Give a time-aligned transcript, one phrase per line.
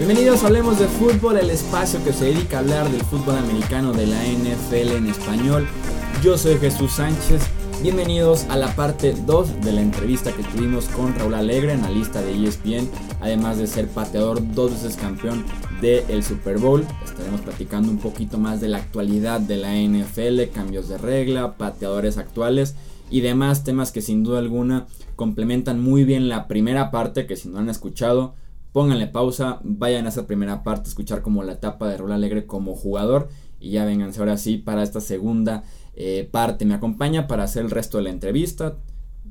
[0.00, 3.92] Bienvenidos a Hablemos de Fútbol, el espacio que se dedica a hablar del fútbol americano
[3.92, 5.68] de la NFL en español.
[6.22, 7.42] Yo soy Jesús Sánchez.
[7.82, 12.32] Bienvenidos a la parte 2 de la entrevista que tuvimos con Raúl Alegre, analista de
[12.32, 12.88] ESPN,
[13.20, 15.44] además de ser pateador dos veces campeón
[15.82, 16.86] del Super Bowl.
[17.04, 22.16] Estaremos platicando un poquito más de la actualidad de la NFL, cambios de regla, pateadores
[22.16, 22.74] actuales
[23.10, 27.50] y demás temas que sin duda alguna complementan muy bien la primera parte que si
[27.50, 28.34] no han escuchado
[28.72, 32.74] pónganle pausa, vayan a esa primera parte, escuchar como la etapa de Raúl Alegre como
[32.74, 36.64] jugador y ya vénganse ahora sí para esta segunda eh, parte.
[36.64, 38.78] Me acompaña para hacer el resto de la entrevista,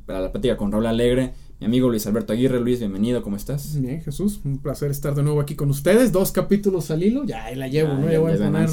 [0.05, 1.33] para la plática con Raúl Alegre.
[1.59, 3.81] Mi amigo Luis Alberto Aguirre, Luis, bienvenido, ¿cómo estás?
[3.81, 6.13] Bien, Jesús, un placer estar de nuevo aquí con ustedes.
[6.13, 8.09] Dos capítulos al hilo, ya la llevo, ¿no?
[8.09, 8.69] Ya, voy a poner,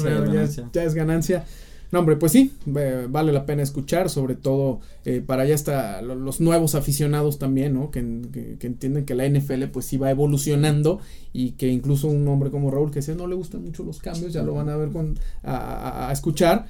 [0.71, 1.45] ya es ganancia.
[1.91, 6.41] No, hombre, pues sí, vale la pena escuchar, sobre todo eh, para ya está los
[6.41, 7.91] nuevos aficionados también, ¿no?
[7.91, 10.99] Que, entienden que la NFL pues sí va evolucionando
[11.31, 14.33] y que incluso un hombre como Raúl que sea no le gustan mucho los cambios,
[14.33, 16.67] ya lo van a ver con, a, escuchar,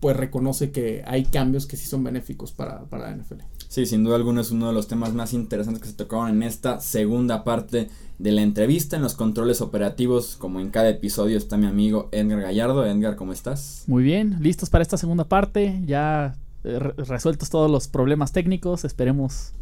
[0.00, 3.55] pues reconoce que hay cambios que sí son benéficos para, para la NFL.
[3.76, 6.42] Sí, sin duda alguna es uno de los temas más interesantes que se tocaron en
[6.42, 8.96] esta segunda parte de la entrevista.
[8.96, 12.86] En los controles operativos, como en cada episodio, está mi amigo Edgar Gallardo.
[12.86, 13.84] Edgar, ¿cómo estás?
[13.86, 15.82] Muy bien, listos para esta segunda parte.
[15.84, 18.86] Ya eh, resueltos todos los problemas técnicos.
[18.86, 19.52] Esperemos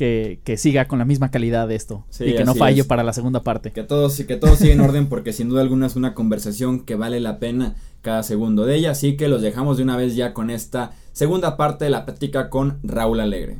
[0.00, 3.42] que, siga con la misma calidad de esto y que no falle para la segunda
[3.42, 3.70] parte.
[3.70, 6.94] Que todo, que todo siga en orden porque sin duda alguna es una conversación que
[6.94, 8.92] vale la pena cada segundo de ella.
[8.92, 12.48] Así que los dejamos de una vez ya con esta segunda parte de la plática
[12.48, 13.58] con Raúl Alegre.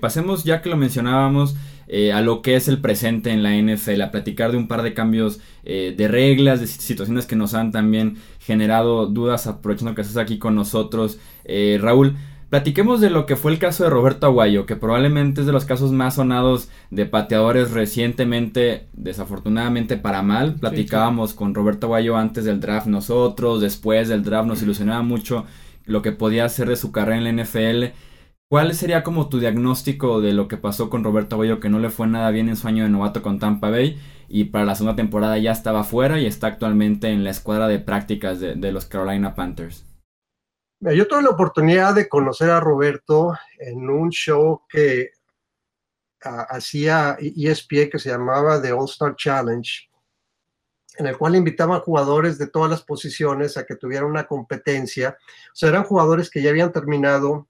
[0.00, 1.54] Pasemos ya que lo mencionábamos
[1.88, 4.82] eh, a lo que es el presente en la NFL, a platicar de un par
[4.82, 10.02] de cambios eh, de reglas, de situaciones que nos han también generado dudas, aprovechando que
[10.02, 11.18] estás aquí con nosotros.
[11.44, 12.16] Eh, Raúl,
[12.56, 15.66] platiquemos de lo que fue el caso de Roberto Aguayo, que probablemente es de los
[15.66, 20.54] casos más sonados de pateadores recientemente, desafortunadamente para mal.
[20.54, 25.44] Platicábamos con Roberto Aguayo antes del draft nosotros, después del draft nos ilusionaba mucho
[25.84, 27.94] lo que podía hacer de su carrera en la NFL.
[28.48, 31.90] ¿Cuál sería como tu diagnóstico de lo que pasó con Roberto Aguayo, que no le
[31.90, 33.98] fue nada bien en su año de novato con Tampa Bay
[34.30, 37.80] y para la segunda temporada ya estaba fuera y está actualmente en la escuadra de
[37.80, 39.84] prácticas de, los Carolina Panthers?
[40.80, 45.10] Yo tuve la oportunidad de conocer a Roberto en un show que
[46.24, 49.88] ah, hacía ESPN que se llamaba The All Star Challenge,
[50.98, 55.16] en el cual invitaba a jugadores de todas las posiciones a que tuvieran una competencia.
[55.52, 57.48] O sea, eran jugadores que ya habían terminado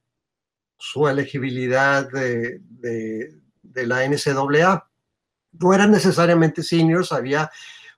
[0.78, 2.60] su elegibilidad de,
[3.62, 4.88] la NCAA.
[5.52, 7.50] No eran necesariamente seniors, había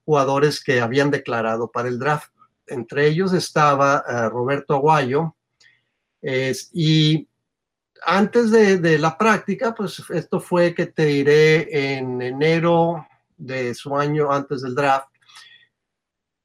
[0.04, 2.32] jugadores que habían declarado para el draft.
[2.68, 5.34] Entre ellos estaba eh, Roberto Aguayo.
[6.72, 7.28] y
[8.04, 13.96] antes de, de, la práctica, pues esto fue que te diré en enero de su
[13.96, 15.08] año antes del draft.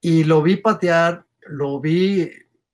[0.02, 2.32] Y lo vi patear, lo vi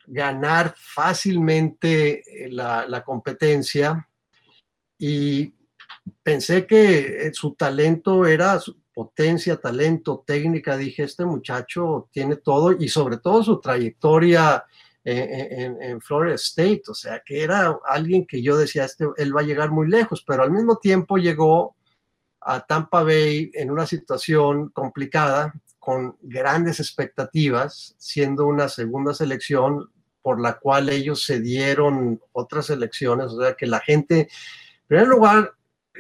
[0.10, 4.08] ganar fácilmente eh, la, competencia
[4.98, 5.54] y
[6.24, 8.60] pensé que eh, su talento era
[9.00, 10.76] potencia, talento, técnica.
[10.76, 14.66] Dije, este muchacho tiene todo y sobre todo su trayectoria
[15.06, 19.40] en, en, Florida State, o sea, que era alguien que yo decía, este, él va
[19.40, 21.78] a llegar muy lejos, pero al mismo tiempo llegó
[22.42, 29.90] a Tampa Bay en una situación complicada, con grandes expectativas, siendo una segunda selección,
[30.22, 35.08] por la cual ellos se dieron otras elecciones, o sea que la gente, en primer
[35.08, 35.54] lugar,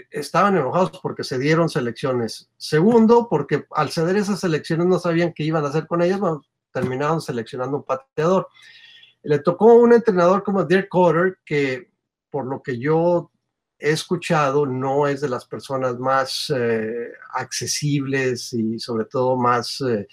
[0.09, 2.49] estaban enojados porque se dieron selecciones.
[2.57, 6.41] Segundo, porque al ceder esas elecciones no sabían qué iban a hacer con ellas, bueno,
[6.71, 8.47] terminaron seleccionando un pateador.
[9.23, 11.91] Le tocó un entrenador como Dirk Cotter, que
[12.29, 13.31] por lo que yo
[13.77, 20.07] he escuchado no es de las personas más eh, accesibles y sobre todo más eh,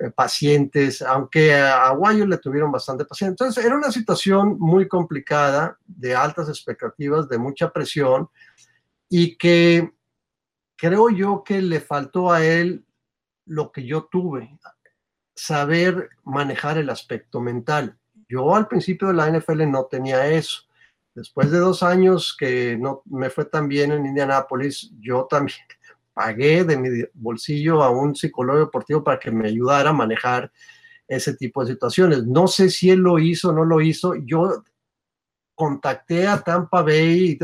[0.00, 3.32] eh, pacientes, aunque a Aguayo le tuvieron bastante paciencia.
[3.32, 8.28] Entonces, era una situación muy complicada, de altas expectativas, de mucha presión,
[9.08, 9.92] y que
[10.76, 12.84] creo yo que le faltó a él
[13.46, 14.58] lo que yo tuve,
[15.34, 17.98] saber manejar el aspecto mental.
[18.28, 20.62] Yo al principio de la NFL no tenía eso.
[21.14, 25.58] Después de dos años que no me fue tan bien en Indianápolis, yo también
[26.12, 30.52] pagué de mi bolsillo a un psicólogo deportivo para que me ayudara a manejar
[31.06, 32.24] ese tipo de situaciones.
[32.26, 34.14] No sé si él lo hizo o no lo hizo.
[34.14, 34.62] Yo
[35.54, 37.38] contacté a Tampa Bay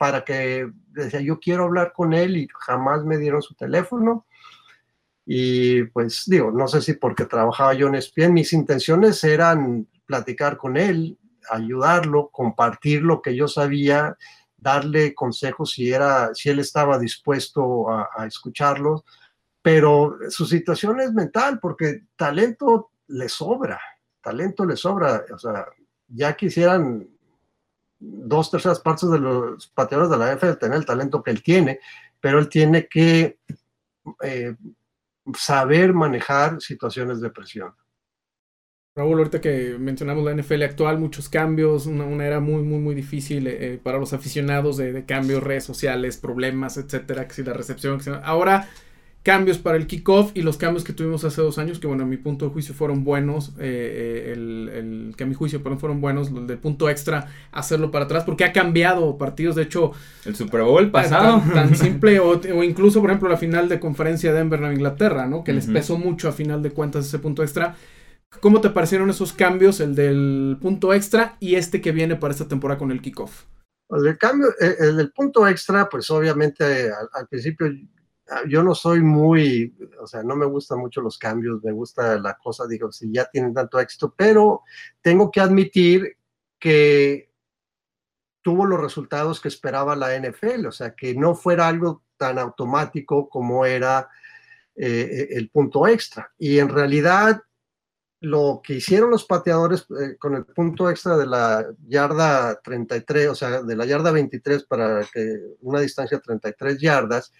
[0.00, 4.24] para que decía, yo quiero hablar con él y jamás me dieron su teléfono.
[5.26, 10.56] Y pues digo, no sé si porque trabajaba yo en ESPN, mis intenciones eran platicar
[10.56, 11.18] con él,
[11.50, 14.16] ayudarlo, compartir lo que yo sabía
[14.56, 19.04] darle consejos si, era, si él estaba dispuesto a, escucharlos,
[19.60, 23.78] pero su situación es mental porque talento le sobra,
[24.22, 25.66] talento le sobra, o sea,
[26.08, 27.06] ya quisieran
[28.00, 31.78] dos terceras partes de los pateadores de la NFL tener el talento que él tiene,
[32.18, 33.38] pero él tiene que
[34.22, 34.54] eh,
[35.36, 37.74] saber manejar situaciones de presión.
[38.96, 43.46] Raúl, ahorita que mencionamos la NFL actual, muchos cambios, una, era muy, muy, muy difícil
[43.46, 48.68] eh, para los aficionados de, cambios, redes sociales, problemas, etcétera, que si la recepción, ahora
[49.22, 52.06] cambios para el kickoff y los cambios que tuvimos hace dos años, que bueno, a
[52.06, 56.28] mi punto de juicio fueron buenos, eh, eh, el, que a mi juicio fueron buenos,
[56.28, 59.92] el del punto extra, hacerlo para atrás, porque ha cambiado partidos, de hecho...
[60.24, 61.42] El Super Bowl pasado.
[61.52, 65.44] Tan, simple, o, incluso, por ejemplo, la final de conferencia de Denver en Inglaterra, ¿no?
[65.44, 67.76] Que les pesó mucho a final de cuentas ese punto extra.
[68.40, 72.48] ¿Cómo te parecieron esos cambios, el del punto extra y este que viene para esta
[72.48, 73.44] temporada con el kickoff?
[73.90, 77.99] El cambio, eh, el, del punto extra, pues obviamente al principio Ah,
[78.48, 82.36] yo no soy muy, o sea, no me gustan mucho los cambios, me gusta la
[82.36, 84.62] cosa, digo, si ya tienen tanto éxito, pero
[85.00, 86.16] tengo que admitir
[86.58, 87.30] que
[88.42, 93.28] tuvo los resultados que esperaba la NFL, o sea, que no fuera algo tan automático
[93.28, 94.08] como era
[94.76, 96.32] eh, el punto extra.
[96.38, 97.42] Y en realidad,
[98.20, 103.34] lo que hicieron los pateadores eh, con el punto extra de la yarda 33, o
[103.34, 107.32] sea, de la yarda 23 para que una distancia de 33 yardas,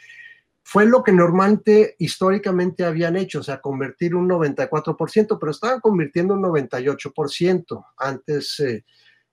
[0.63, 6.35] fue lo que normalmente históricamente habían hecho, o sea, convertir un 94%, pero estaban convirtiendo
[6.35, 8.85] un 98% antes eh,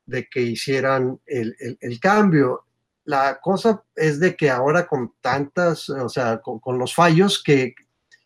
[0.06, 2.66] de que hicieran el, cambio.
[3.04, 7.76] La cosa es de que ahora con tantas, o sea, con, los fallos que,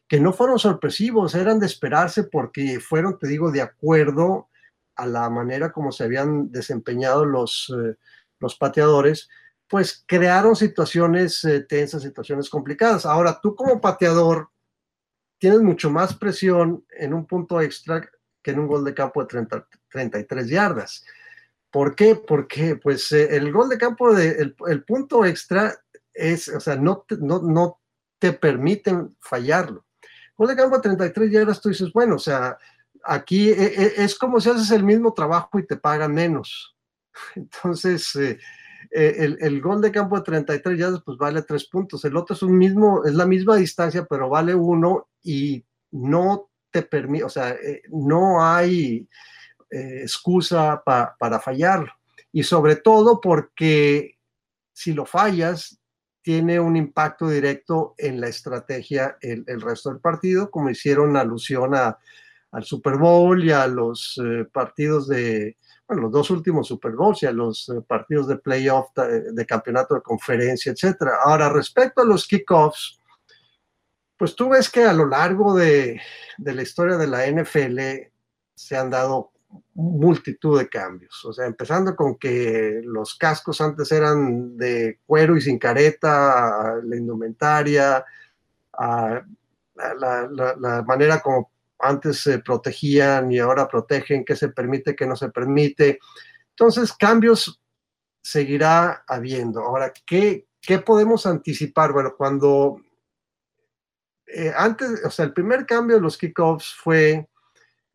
[0.07, 4.47] que no fueron sorpresivos, eran de esperarse porque fueron, te digo, de acuerdo
[4.95, 7.95] a la manera como se habían desempeñado los, eh,
[8.39, 9.29] los pateadores
[9.71, 13.05] pues crearon situaciones eh, tensas, situaciones complicadas.
[13.05, 14.49] Ahora, tú como pateador
[15.39, 18.01] tienes mucho más presión en un punto extra
[18.43, 19.47] que en un gol de campo de
[19.89, 21.05] 33 yardas.
[21.71, 22.15] ¿Por qué?
[22.15, 25.73] Porque pues eh, el gol de campo, de, el, punto extra
[26.13, 27.79] es, o sea, no te, no, no
[28.19, 29.85] te permiten fallarlo.
[30.35, 32.57] Gol de campo de 33 yardas, tú dices, bueno, o sea,
[33.05, 36.75] aquí eh, es como si haces el mismo trabajo y te pagan menos.
[37.37, 38.17] Entonces,
[38.89, 42.03] eh, el, gol de campo de 33 ya pues vale tres puntos.
[42.05, 46.81] El otro es un mismo, es la misma distancia, pero vale uno y no te
[46.81, 49.07] permite, o sea, eh, no hay
[49.69, 51.91] eh, excusa para fallarlo.
[52.31, 54.17] Y sobre todo porque
[54.73, 55.77] si lo fallas,
[56.23, 61.75] tiene un impacto directo en la estrategia el, el resto del partido, como hicieron alusión
[61.75, 61.97] a,
[62.51, 64.21] al Super Bowl y a los
[64.53, 65.57] partidos de,
[65.95, 70.01] los dos últimos Super Bowls y a los eh, partidos de playoff de, campeonato de
[70.01, 71.19] conferencia, etcétera.
[71.23, 72.99] Ahora, respecto a los kickoffs,
[74.17, 75.99] pues tú ves que a lo largo de,
[76.37, 77.79] la historia de la NFL
[78.53, 79.31] se han dado
[79.73, 81.25] multitud de cambios.
[81.25, 86.95] O sea, empezando con que los cascos antes eran de cuero y sin careta, la
[86.95, 88.05] indumentaria,
[88.79, 89.25] la
[90.85, 91.50] manera como
[91.81, 95.99] antes se protegían y ahora protegen, qué se permite, qué no se permite.
[96.49, 97.61] Entonces, cambios
[98.21, 99.61] seguirá habiendo.
[99.61, 101.91] Ahora, ¿qué, qué podemos anticipar?
[101.93, 102.81] Bueno, cuando
[104.33, 107.27] eh, antes, o sea, el primer cambio de los kickoffs fue,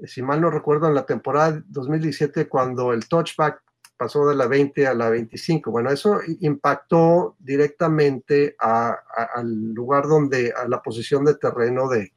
[0.04, 3.62] si mal no recuerdo, en la temporada 2017, cuando el touchback
[3.96, 5.70] pasó de la 20 a la 25.
[5.70, 12.12] Bueno, eso impactó directamente al lugar donde, a la posición de terreno de,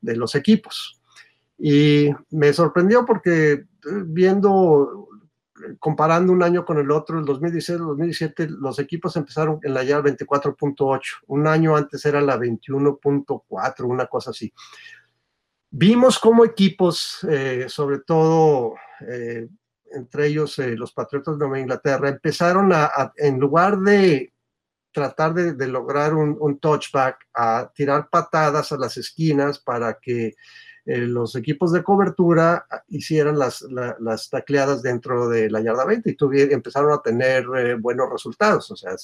[0.00, 0.99] de los equipos.
[1.62, 3.66] Y me sorprendió porque eh,
[4.06, 5.08] viendo,
[5.78, 11.00] comparando un año con el otro, el 2016-2017, los equipos empezaron en la yarda 24.8.
[11.26, 14.50] Un año antes era la 21.4, una cosa así.
[15.70, 18.74] Vimos cómo equipos, eh, sobre todo
[19.06, 19.46] eh,
[19.92, 24.32] entre ellos los Patriotas de Nueva Inglaterra, empezaron a, en lugar de
[24.92, 30.34] tratar de, lograr un, un, touchback, a tirar patadas a las esquinas para que
[30.90, 36.40] eh, los equipos de cobertura hicieran las, las tacleadas dentro de la yarda 20 y
[36.52, 38.68] empezaron a tener eh, buenos resultados.
[38.72, 38.96] O sea,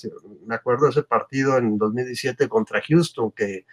[0.46, 3.66] me acuerdo ese partido en 2017 contra Houston, que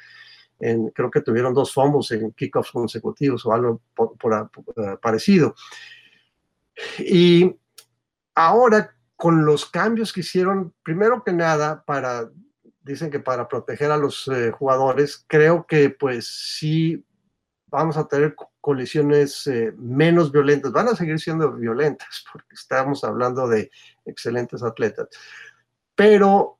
[0.93, 5.55] creo que tuvieron dos fumbles en kickoffs consecutivos o algo eh, parecido.
[6.99, 7.51] Y
[8.35, 12.29] ahora, con los cambios que hicieron, primero que nada, para,
[12.83, 14.29] dicen que para proteger a los
[14.59, 17.03] jugadores, creo que pues sí
[17.73, 20.71] vamos a tener colisiones eh, menos violentas.
[20.71, 23.71] Van a seguir siendo violentas porque estamos hablando de
[24.05, 25.07] excelentes atletas.
[25.95, 26.59] Pero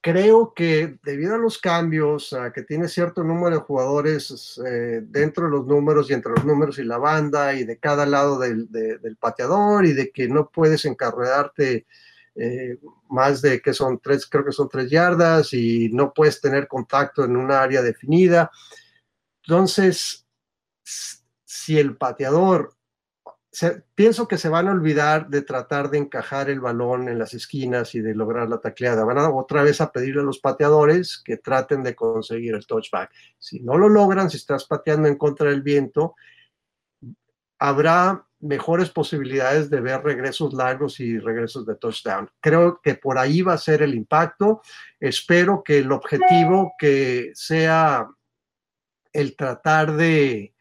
[0.00, 5.44] creo que debido a los cambios, a que tiene cierto número de jugadores eh, dentro
[5.44, 8.68] de los números y entre los números y la banda y de cada lado del,
[9.20, 11.86] pateador y de que no puedes encarredarte
[12.34, 12.78] eh,
[13.10, 17.24] más de que son tres, creo que son tres yardas y no puedes tener contacto
[17.24, 18.50] en una área definida.
[19.42, 20.27] Entonces,
[21.44, 22.74] si el pateador
[23.94, 27.94] pienso que se van a olvidar de tratar de encajar el balón en las esquinas
[27.94, 29.04] y de lograr la tacleada.
[29.04, 33.10] Van a otra vez a pedirle a los pateadores que traten de conseguir el touchback.
[33.38, 36.14] Si no lo logran, si estás pateando en contra del viento,
[37.58, 42.30] habrá mejores posibilidades de ver regresos largos y regresos de touchdown.
[42.40, 44.60] Creo que por ahí va a ser el impacto.
[45.00, 48.08] Espero que el objetivo que sea
[49.12, 50.54] el tratar de,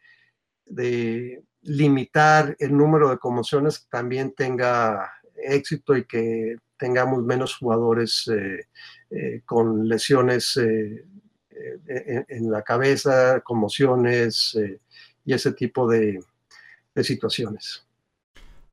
[0.69, 8.67] de limitar el número de conmociones también tenga éxito y que tengamos menos jugadores eh,
[9.09, 11.05] eh, con lesiones eh,
[12.29, 14.55] en, la cabeza, conmociones
[15.25, 16.19] y ese tipo de,
[16.93, 17.83] de, situaciones.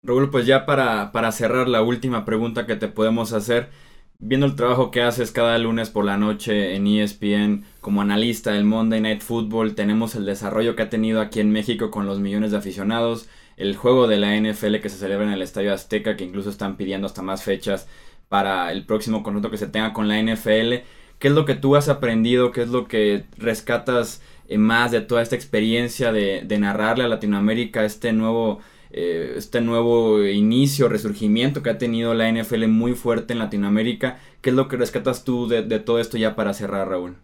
[0.03, 3.71] Raúl, pues ya para, para cerrar la última pregunta que te podemos hacer
[4.19, 8.65] viendo el trabajo que haces cada lunes por la noche en ESPN como analista del
[8.65, 12.53] Monday Night Football, tenemos el desarrollo que ha tenido aquí en México con los millones
[12.53, 16.25] de aficionados, el juego de la NFL que se celebra en el Estadio Azteca, que
[16.25, 17.89] incluso están pidiendo hasta más fechas
[18.29, 20.85] para el próximo contrato que se tenga con la NFL.
[21.19, 22.51] ¿Qué es lo que tú has aprendido?
[22.51, 27.09] ¿Qué es lo que rescatas eh, más de toda esta experiencia de, de narrarle a
[27.09, 28.61] Latinoamérica este nuevo
[28.97, 34.21] eh, este nuevo inicio, resurgimiento que ha tenido la NFL muy fuerte en Latinoamérica.
[34.41, 37.17] ¿Qué es lo que rescatas tú de, todo esto ya para cerrar, Raúl?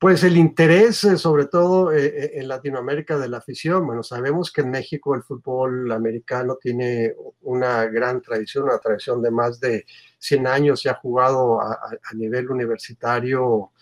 [0.00, 3.86] Pues el interés, eh, sobre todo eh, en Latinoamérica, de la afición.
[3.86, 9.30] Bueno, sabemos que en México el fútbol americano tiene una gran tradición, una tradición de
[9.30, 9.84] más de
[10.16, 10.80] 100 años.
[10.80, 11.76] Se ha jugado a,
[12.14, 13.72] nivel universitario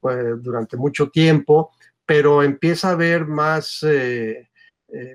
[0.00, 1.70] pues, durante mucho tiempo,
[2.04, 3.84] pero empieza a haber más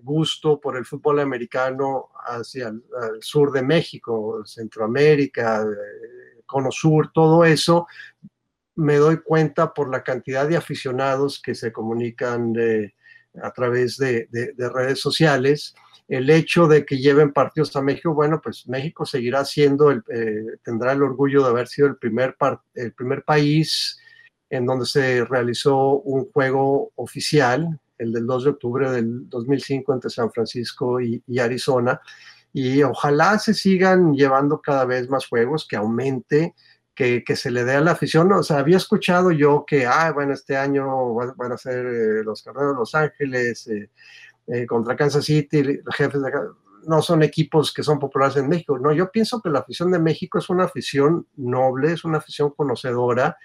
[0.02, 2.82] gusto por el fútbol americano hacia el,
[3.22, 7.88] sur de México, Centroamérica, eh, Cono Sur, todo eso,
[8.76, 12.54] me doy cuenta por la cantidad de aficionados que se comunican
[13.42, 15.76] a través de, redes sociales.
[16.08, 20.58] El hecho de que lleven partidos a México, bueno, pues México seguirá siendo, el, eh,
[20.64, 22.36] tendrá el orgullo de haber sido el primer,
[22.76, 24.00] el primer país
[24.50, 30.10] en donde se realizó un juego oficial el del 2 de octubre del 2005 entre
[30.10, 32.00] San Francisco y, Arizona.
[32.54, 36.56] Y ojalá se sigan llevando cada vez más juegos, que aumente,
[36.96, 38.32] que, se le dé a la afición.
[38.32, 42.42] O sea, había escuchado yo que, ah, bueno, este año van, a ser eh, los
[42.42, 43.90] carreros de Los Ángeles eh,
[44.48, 46.32] eh, contra Kansas City, los jefes de
[46.88, 48.80] no son equipos que son populares en México.
[48.80, 52.52] No, yo pienso que la afición de México es una afición noble, es una afición
[52.56, 53.38] conocedora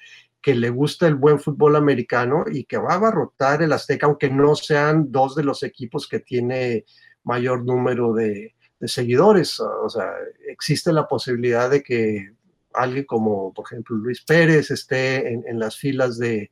[0.42, 4.28] que le gusta el buen fútbol americano y que va a abarrotar el Azteca, aunque
[4.28, 6.84] no sean dos de los equipos que tiene
[7.22, 9.60] mayor número de, seguidores.
[9.60, 10.10] O sea,
[10.48, 12.32] existe la posibilidad de que
[12.74, 16.50] alguien como, por ejemplo, Luis Pérez esté en, las filas de,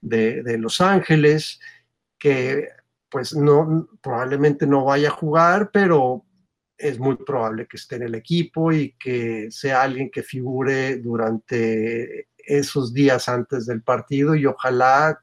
[0.00, 1.60] de, Los Ángeles,
[2.18, 2.68] que
[3.08, 6.24] pues no, probablemente no vaya a jugar, pero
[6.76, 12.29] es muy probable que esté en el equipo y que sea alguien que figure durante
[12.58, 15.20] esos días antes del partido y ojalá,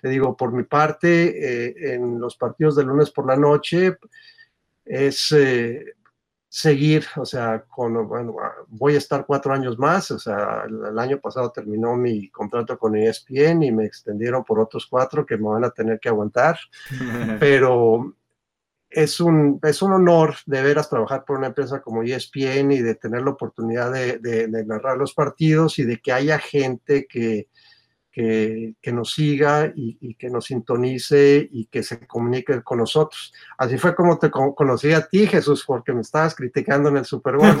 [0.00, 3.98] te digo, por mi parte, eh, en los partidos de lunes por la noche,
[4.84, 5.84] es eh,
[6.48, 8.34] seguir, o sea, con, bueno,
[8.68, 12.96] voy a estar cuatro años más, o sea, el, año pasado terminó mi contrato con
[12.96, 16.58] ESPN y me extendieron por otros cuatro que me van a tener que aguantar,
[17.38, 18.16] pero
[18.90, 22.96] es un, es un honor de veras trabajar por una empresa como ESPN y de
[22.96, 27.46] tener la oportunidad de, narrar los partidos y de que haya gente que,
[28.10, 33.32] que, nos siga y, que nos sintonice y que se comunique con nosotros.
[33.56, 37.36] Así fue como te conocí a ti, Jesús, porque me estabas criticando en el Super
[37.36, 37.56] Bowl.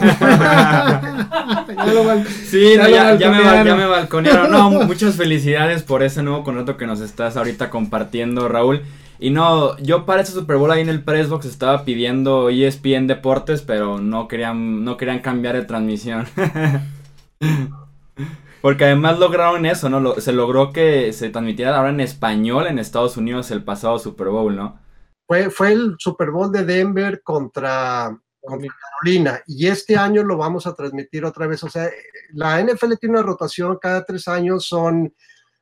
[2.44, 4.50] sí, ya, ya, me, ya, me, balconearon.
[4.50, 8.82] No, muchas felicidades por ese nuevo contrato que nos estás ahorita compartiendo, Raúl.
[9.22, 13.60] Y no, yo para ese Super Bowl ahí en el Pressbox estaba pidiendo ESPN Deportes,
[13.60, 16.26] pero no querían, no querían cambiar de transmisión.
[18.62, 20.14] Porque además lograron eso, ¿no?
[20.20, 24.56] se logró que se transmitiera ahora en español en Estados Unidos el pasado Super Bowl,
[24.56, 24.80] ¿no?
[25.26, 28.10] Fue, fue el Super Bowl de Denver contra,
[28.42, 31.62] Carolina y este año lo vamos a transmitir otra vez.
[31.62, 31.88] O sea,
[32.32, 35.12] la NFL tiene una rotación, cada tres años son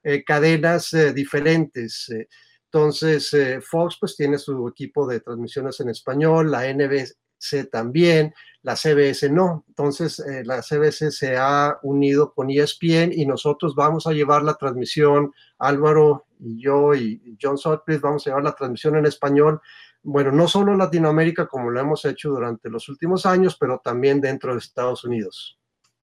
[0.02, 2.08] eh, cadenas eh, diferentes.
[2.10, 2.28] Eh,
[2.70, 8.76] entonces, eh, Fox pues tiene su equipo de transmisiones en español, la NBC, también, la
[8.76, 9.64] CBS no.
[9.68, 14.54] Entonces, eh, la CBS se ha unido con ESPN y nosotros vamos a llevar la
[14.54, 19.62] transmisión, Álvaro y yo y John Sutcliffe vamos a llevar la transmisión en español.
[20.02, 24.20] Bueno, no solo en Latinoamérica como lo hemos hecho durante los últimos años, pero también
[24.20, 25.58] dentro de Estados Unidos.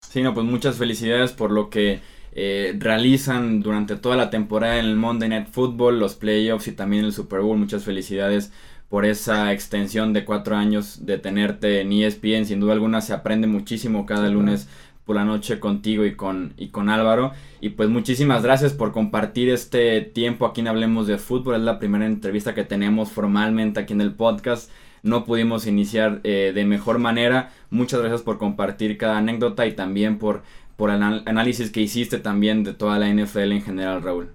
[0.01, 2.01] Sí, no, pues muchas felicidades por lo que
[2.33, 7.05] eh, realizan durante toda la temporada en el Monday Night Football, los playoffs y también
[7.05, 7.57] el Super Bowl.
[7.57, 8.51] Muchas felicidades
[8.89, 12.45] por esa extensión de cuatro años de tenerte en ESPN.
[12.45, 14.67] Sin duda alguna se aprende muchísimo cada lunes
[15.05, 17.31] por la noche contigo y con, y con Álvaro.
[17.61, 21.55] Y pues muchísimas gracias por compartir este tiempo aquí en Hablemos de Fútbol.
[21.55, 24.69] Es la primera entrevista que tenemos formalmente aquí en el podcast.
[25.01, 27.51] No pudimos iniciar eh, de mejor manera.
[27.69, 30.43] Muchas gracias por compartir cada anécdota y también por
[30.79, 34.33] por el análisis que hiciste también de toda la NFL en general, Raúl.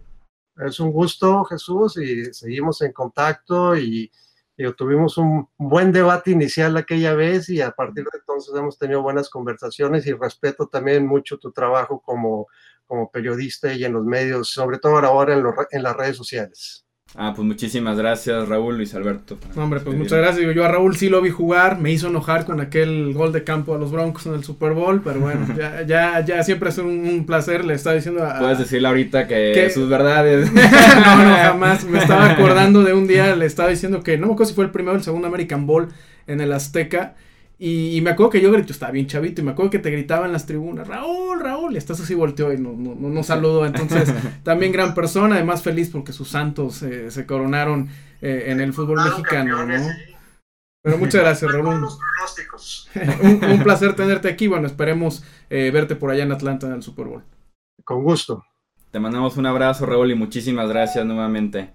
[0.59, 4.13] Es un gusto, Jesús, y seguimos en contacto y,
[4.77, 9.29] tuvimos un buen debate inicial aquella vez y a partir de entonces hemos tenido buenas
[9.29, 12.47] conversaciones y respeto también mucho tu trabajo como,
[12.87, 16.84] como periodista y en los medios, sobre todo ahora en, en las redes sociales.
[17.17, 19.39] Ah, pues muchísimas gracias Raúl Luis Alberto.
[19.55, 20.53] hombre, pues muchas gracias.
[20.53, 23.75] Yo a Raúl sí lo vi jugar, me hizo enojar con aquel gol de campo
[23.75, 27.25] a los Broncos en el Super Bowl, pero bueno, ya, ya, ya siempre es un,
[27.25, 28.41] placer, le estaba diciendo a...
[28.41, 30.53] Puedes decirle ahorita que, sus verdades.
[30.53, 31.85] no, no, jamás.
[31.85, 34.65] Me estaba acordando de un día, le estaba diciendo que, no me acuerdo si fue
[34.65, 35.89] el primero o el segundo American Bowl
[36.27, 37.15] en el Azteca,
[37.57, 40.27] y, me acuerdo que yo grito, estaba bien chavito, y me acuerdo que te gritaban
[40.27, 43.65] en las tribunas, Raúl, Raúl, y estás así volteó y no, no, no, saludó.
[43.65, 47.89] Entonces, también gran persona, además feliz porque sus santos eh, se coronaron
[48.21, 49.87] eh, en el fútbol mexicano, ¿no?
[50.83, 51.67] Pero muchas gracias, Raúl.
[53.23, 54.49] un, un, placer tenerte aquí.
[54.49, 57.25] Bueno, esperemos eh, verte por allá en Atlanta en el Super Bowl.
[57.85, 58.45] Con gusto.
[58.91, 61.73] Te mandamos un abrazo, Raúl, y muchísimas gracias nuevamente.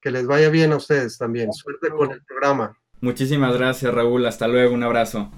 [0.00, 1.52] Que les vaya bien a ustedes también.
[1.52, 2.74] Suerte con el programa.
[3.00, 5.30] Muchísimas gracias Raúl, hasta luego, un abrazo.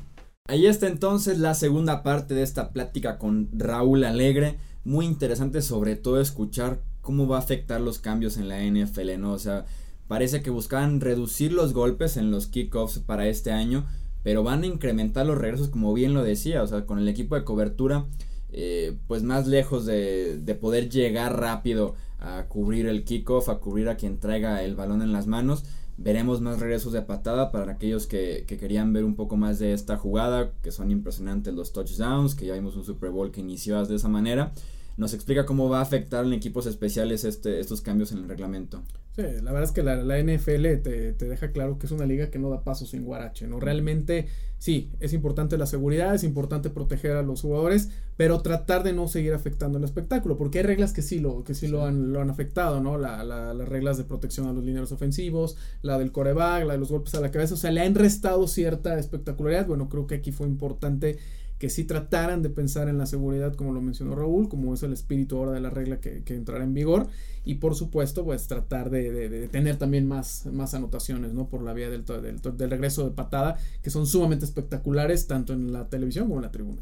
[0.48, 4.56] Ahí está entonces la segunda parte de esta plática con Raúl Alegre.
[4.82, 9.32] Muy interesante sobre todo escuchar cómo va a afectar los cambios en la NFL, ¿no?
[9.32, 9.66] O sea,
[10.08, 13.86] parece que buscaban reducir los golpes en los kickoffs para este año,
[14.22, 17.34] pero van a incrementar los regresos como bien lo decía, o sea, con el equipo
[17.34, 18.06] de cobertura,
[18.52, 23.88] eh, pues más lejos de, de poder llegar rápido a cubrir el kickoff, a cubrir
[23.88, 25.64] a quien traiga el balón en las manos
[26.02, 29.98] Veremos más regresos de patada para aquellos que, querían ver un poco más de esta
[29.98, 33.96] jugada, que son impresionantes los touchdowns, que ya vimos un Super Bowl que inició de
[33.96, 34.50] esa manera.
[34.96, 38.82] Nos explica cómo va a afectar en equipos especiales este, estos cambios en el reglamento.
[39.20, 42.30] Sí, la verdad es que la, NFL te, te, deja claro que es una liga
[42.30, 43.60] que no da pasos sin guarache, ¿no?
[43.60, 44.28] Realmente,
[44.58, 49.08] sí, es importante la seguridad, es importante proteger a los jugadores, pero tratar de no
[49.08, 52.20] seguir afectando el espectáculo, porque hay reglas que sí lo, que sí, Lo, han, lo
[52.20, 52.96] han afectado, ¿no?
[52.96, 56.78] La, la, las reglas de protección a los lineros ofensivos, la del coreback, la de
[56.78, 59.66] los golpes a la cabeza, o sea, le han restado cierta espectacularidad.
[59.66, 61.18] Bueno, creo que aquí fue importante
[61.60, 64.94] que sí trataran de pensar en la seguridad, como lo mencionó Raúl, como es el
[64.94, 67.06] espíritu ahora de la regla que, que entrará en vigor,
[67.44, 71.48] y por supuesto, pues tratar de, tener también más, más anotaciones, ¿no?
[71.48, 75.70] Por la vía del, del, del, regreso de patada, que son sumamente espectaculares, tanto en
[75.70, 76.80] la televisión como en la tribuna.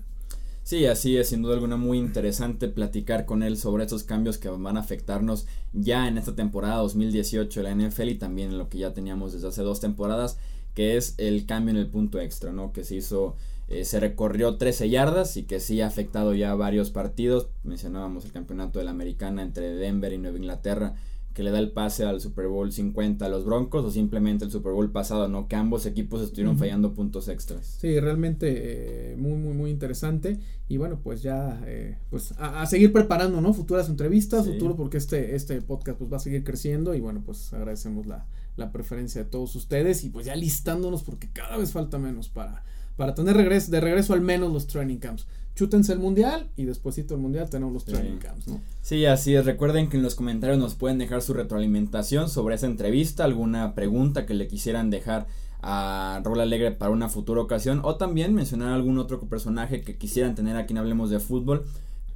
[0.63, 4.49] Sí, así es, sin duda alguna muy interesante platicar con él sobre esos cambios que
[4.49, 8.69] van a afectarnos ya en esta temporada 2018 de la NFL y también en lo
[8.69, 10.39] que ya teníamos desde hace dos temporadas,
[10.75, 12.73] que es el cambio en el punto extra, ¿no?
[12.73, 13.35] Que se hizo
[13.69, 17.49] eh, se recorrió 13 yardas y que sí ha afectado ya varios partidos.
[17.65, 20.95] Mencionábamos el campeonato de la americana entre Denver y Nueva Inglaterra
[21.39, 24.51] que le da el pase al Super Bowl 50 a los Broncos o simplemente el
[24.51, 25.47] Super Bowl pasado, ¿no?
[25.47, 27.77] Que ambos equipos estuvieron fallando puntos extras.
[27.81, 30.41] Sí, realmente eh, muy, muy, muy interesante.
[30.67, 33.55] Y bueno, pues ya, eh, pues a, seguir preparando, ¿no?
[33.55, 37.53] Futuras entrevistas, futuro, porque este, este podcast pues va a seguir creciendo y bueno, pues
[37.53, 38.27] agradecemos la,
[38.57, 42.65] la preferencia de todos ustedes y pues ya listándonos porque cada vez falta menos para
[42.99, 45.27] para tener regreso, de regreso al menos los training camps.
[45.55, 48.61] Chútense el mundial y despuésito el mundial tenemos los training camps, ¿no?
[48.83, 49.45] Sí, así es.
[49.45, 54.27] Recuerden que en los comentarios nos pueden dejar su retroalimentación sobre esa entrevista, alguna pregunta
[54.27, 55.29] que le quisieran dejar
[55.63, 60.35] a Raúl Alegre para una futura ocasión o también mencionar algún otro personaje que quisieran
[60.35, 61.67] tener a quien hablemos de fútbol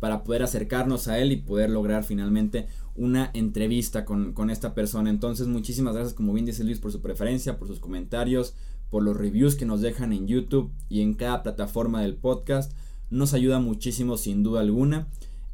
[0.00, 2.66] para poder acercarnos a él y poder lograr finalmente
[2.96, 5.10] una entrevista con, con esta persona.
[5.10, 8.54] Entonces, muchísimas gracias, como bien dice Luis, por su preferencia, por sus comentarios,
[8.92, 12.72] por los reviews que nos dejan en YouTube y en cada plataforma del podcast.
[13.08, 15.08] Nos ayuda muchísimo sin duda alguna.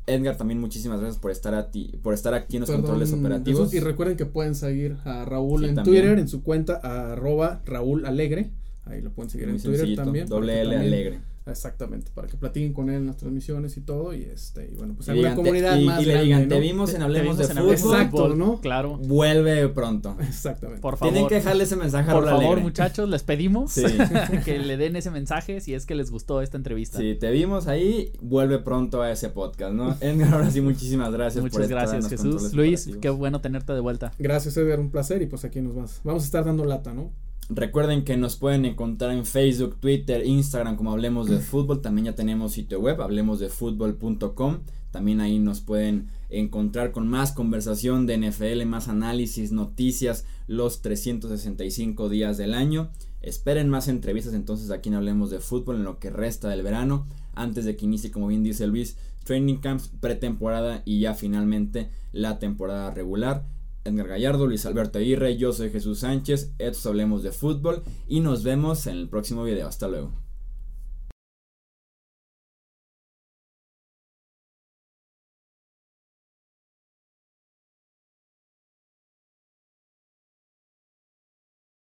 [0.08, 3.72] Edgar, también muchísimas gracias por estar, a ti, por estar aquí en los controles operativos.
[3.72, 6.80] y recuerden que pueden seguir a Raúl en Twitter, en su cuenta
[7.12, 8.50] arroba Raúl Alegre.
[8.86, 10.28] Ahí lo pueden seguir en Twitter también.
[10.28, 11.20] Doble L Alegre.
[11.50, 14.14] Exactamente, para que platiquen con él en las transmisiones y todo.
[14.14, 16.02] Y este, y bueno, pues hay una comunidad y, más.
[16.02, 17.70] Y le digan, te vimos en Hablemos de Fútbol.
[17.70, 18.60] Exacto, ¿no?
[18.60, 18.98] Claro.
[18.98, 20.16] Vuelve pronto.
[20.20, 20.80] Exactamente.
[20.80, 21.12] Por favor.
[21.12, 23.74] Tienen que dejarle ese mensaje a Por favor, muchachos, les pedimos
[24.44, 26.98] que le den ese mensaje si es que les gustó esta entrevista.
[26.98, 29.96] Sí, te vimos ahí, vuelve pronto a ese podcast, ¿no?
[30.00, 31.42] Edgar, ahora sí, muchísimas gracias.
[31.42, 32.52] Muchas gracias, Jesús.
[32.52, 34.12] Luis, qué bueno tenerte de vuelta.
[34.18, 35.22] Gracias, Edgar, un placer.
[35.22, 36.00] Y pues aquí nos vas.
[36.04, 37.12] Vamos a estar dando lata, ¿no?
[37.50, 41.80] Recuerden que nos pueden encontrar en Facebook, Twitter, Instagram como Hablemos de Fútbol.
[41.80, 44.58] También ya tenemos sitio web, hablemosdefutbol.com.
[44.90, 52.10] También ahí nos pueden encontrar con más conversación de NFL, más análisis, noticias los 365
[52.10, 52.90] días del año.
[53.22, 57.06] Esperen más entrevistas entonces aquí en Hablemos de Fútbol en lo que resta del verano,
[57.34, 62.38] antes de que inicie, como bien dice Luis, training camps, pretemporada y ya finalmente la
[62.38, 63.44] temporada regular.
[63.88, 68.44] Edgar Gallardo, Luis Alberto Aguirre, yo soy Jesús Sánchez, estos hablemos de fútbol y nos
[68.44, 69.66] vemos en el próximo video.
[69.68, 70.27] Hasta luego.